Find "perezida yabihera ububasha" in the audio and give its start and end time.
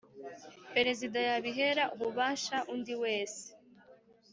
0.75-2.57